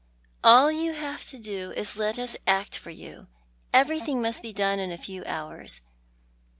[0.43, 3.27] "All you have to do is to let us act for you.
[3.71, 5.81] Everything must be done in a few hours.